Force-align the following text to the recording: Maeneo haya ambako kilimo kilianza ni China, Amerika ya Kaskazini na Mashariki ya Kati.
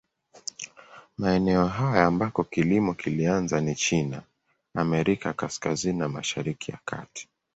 Maeneo 1.17 1.67
haya 1.67 2.05
ambako 2.05 2.43
kilimo 2.43 2.93
kilianza 2.93 3.61
ni 3.61 3.75
China, 3.75 4.21
Amerika 4.75 5.29
ya 5.29 5.33
Kaskazini 5.33 5.99
na 5.99 6.09
Mashariki 6.09 6.71
ya 6.71 6.79
Kati. 6.85 7.27